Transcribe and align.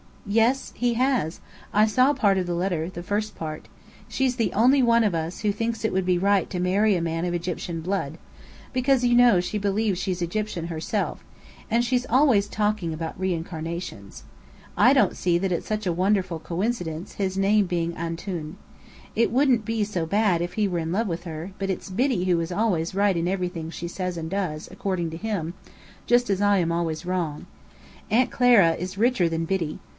"Yes. 0.25 0.71
He 0.75 0.93
has. 0.95 1.41
I 1.73 1.85
saw 1.85 2.13
part 2.13 2.37
of 2.37 2.45
the 2.47 2.53
letter 2.55 2.89
the 2.89 3.03
first 3.03 3.35
part. 3.35 3.67
She's 4.07 4.35
the 4.35 4.53
only 4.53 4.81
one 4.81 5.03
of 5.03 5.13
us 5.13 5.39
who 5.41 5.51
thinks 5.51 5.83
it 5.83 5.91
would 5.91 6.05
be 6.05 6.17
right 6.17 6.49
to 6.51 6.59
marry 6.59 6.95
a 6.95 7.01
man 7.01 7.25
of 7.25 7.33
Egyptian 7.33 7.81
blood, 7.81 8.17
because 8.71 9.03
you 9.03 9.13
know 9.15 9.39
she 9.39 9.57
believes 9.57 9.99
she's 9.99 10.21
Egyptian 10.21 10.67
herself 10.67 11.23
and 11.71 11.83
she's 11.83 12.05
always 12.07 12.47
talking 12.47 12.93
about 12.93 13.19
reincarnations. 13.19 14.23
I 14.77 14.93
don't 14.93 15.17
see 15.17 15.37
that 15.39 15.51
It's 15.51 15.67
such 15.67 15.85
a 15.85 15.93
wonderful 15.93 16.39
coincidence 16.39 17.13
his 17.15 17.35
name 17.37 17.65
being 17.65 17.93
'Antoun.' 17.95 18.57
It 19.15 19.31
wouldn't 19.31 19.65
be 19.65 19.83
so 19.83 20.05
bad 20.05 20.41
if 20.41 20.53
he 20.53 20.67
were 20.67 20.79
in 20.79 20.91
love 20.91 21.07
with 21.07 21.25
her; 21.25 21.51
but 21.59 21.69
it's 21.69 21.89
Biddy 21.89 22.25
who 22.25 22.39
is 22.39 22.51
always 22.51 22.95
right 22.95 23.17
in 23.17 23.27
everything 23.27 23.69
she 23.69 23.87
says 23.87 24.17
and 24.17 24.29
does, 24.29 24.67
according 24.71 25.11
to 25.11 25.17
him 25.17 25.55
just 26.07 26.29
as 26.29 26.41
I 26.41 26.57
am 26.57 26.71
always 26.71 27.05
wrong. 27.05 27.47
Aunt 28.09 28.31
Clara 28.31 28.73
is 28.73 28.97
richer 28.99 29.27
than 29.27 29.45
Biddy. 29.45 29.79